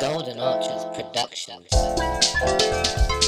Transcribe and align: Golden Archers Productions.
Golden 0.00 0.40
Archers 0.40 0.86
Productions. 0.94 3.19